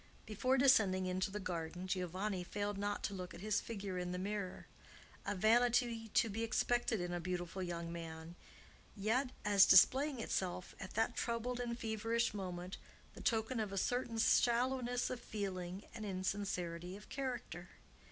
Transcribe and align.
Before 0.25 0.57
descending 0.57 1.05
into 1.05 1.29
the 1.29 1.39
garden, 1.39 1.85
Giovanni 1.85 2.43
failed 2.43 2.75
not 2.79 3.03
to 3.03 3.13
look 3.13 3.35
at 3.35 3.41
his 3.41 3.61
figure 3.61 3.99
in 3.99 4.11
the 4.11 4.17
mirror,—a 4.17 5.35
vanity 5.35 6.07
to 6.15 6.27
be 6.27 6.41
expected 6.41 6.99
in 6.99 7.13
a 7.13 7.19
beautiful 7.19 7.61
young 7.61 7.91
man, 7.93 8.33
yet, 8.95 9.29
as 9.45 9.67
displaying 9.67 10.19
itself 10.19 10.73
at 10.79 10.95
that 10.95 11.15
troubled 11.15 11.59
and 11.59 11.77
feverish 11.77 12.33
moment, 12.33 12.77
the 13.13 13.21
token 13.21 13.59
of 13.59 13.71
a 13.71 13.77
certain 13.77 14.17
shallowness 14.17 15.11
of 15.11 15.19
feeling 15.19 15.83
and 15.93 16.03
insincerity 16.03 16.97
of 16.97 17.07
character. 17.09 17.69